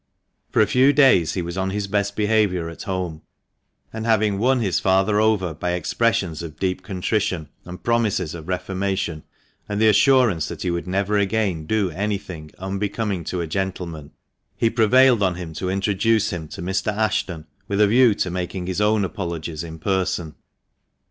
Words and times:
For 0.49 0.63
a 0.63 0.65
few 0.65 0.93
days 0.93 1.35
he 1.35 1.43
was 1.43 1.59
on 1.59 1.69
his 1.69 1.85
best 1.85 2.15
behaviour 2.15 2.69
at 2.69 2.81
home; 2.81 3.21
and 3.93 4.03
having 4.03 4.39
won 4.39 4.59
his 4.59 4.79
father 4.79 5.19
over 5.21 5.53
by 5.53 5.73
expressions 5.73 6.41
of 6.41 6.57
deep 6.57 6.81
contrition, 6.81 7.49
and 7.65 7.83
promises 7.83 8.33
of 8.33 8.47
reformation, 8.47 9.21
and 9.69 9.79
the 9.79 9.87
assurance 9.89 10.47
that 10.47 10.63
he 10.63 10.71
would 10.71 10.87
never 10.87 11.19
again 11.19 11.67
do 11.67 11.91
anything" 11.91 12.49
unbecoming 12.57 13.27
a 13.31 13.45
gentleman," 13.45 14.09
he 14.57 14.71
prevailed 14.71 15.21
on 15.21 15.35
him 15.35 15.53
to 15.53 15.69
introduce 15.69 16.31
him 16.33 16.47
to 16.47 16.63
Mr. 16.63 16.91
Ashton, 16.91 17.45
with 17.67 17.79
a 17.79 17.85
view 17.85 18.15
to 18.15 18.31
making 18.31 18.65
his 18.65 18.81
own 18.81 19.05
apologies 19.05 19.63
in 19.63 19.77
person. 19.77 20.33